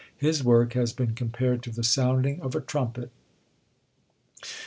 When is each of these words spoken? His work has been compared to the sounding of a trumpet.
His 0.17 0.43
work 0.43 0.73
has 0.73 0.93
been 0.93 1.13
compared 1.13 1.61
to 1.61 1.69
the 1.69 1.83
sounding 1.83 2.41
of 2.41 2.55
a 2.55 2.59
trumpet. 2.59 3.11